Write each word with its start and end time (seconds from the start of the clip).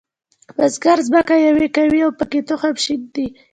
بزګر 0.55 0.97
ځمکه 1.07 1.35
یوي 1.47 1.67
کوي 1.75 1.99
او 2.05 2.11
پکې 2.19 2.39
تخم 2.49 2.75
شیندي. 2.83 3.27